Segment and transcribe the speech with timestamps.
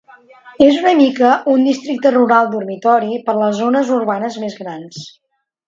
[0.67, 5.09] És una mica un districte rural dormitori per a les zones urbanes més grans.